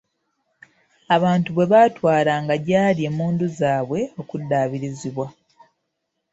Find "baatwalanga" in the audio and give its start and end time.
1.71-2.55